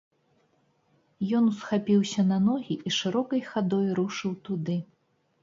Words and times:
Ён 1.39 1.43
усхапіўся 1.51 2.21
на 2.31 2.39
ногі 2.47 2.79
і 2.89 2.95
шырокай 2.97 3.45
хадой 3.51 3.87
рушыў 4.01 4.33
туды. 4.51 4.81